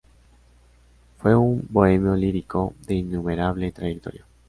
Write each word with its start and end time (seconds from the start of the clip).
Fue 1.19 1.35
un 1.35 1.63
"bohemio 1.69 2.15
lírico" 2.15 2.73
de 2.87 2.95
innumerable 2.95 3.71
trayectoria. 3.71 4.25